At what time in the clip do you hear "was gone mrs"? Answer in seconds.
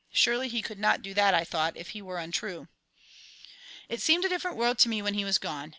5.23-5.69